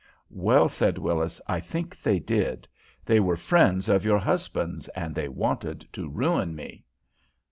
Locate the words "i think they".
1.47-2.17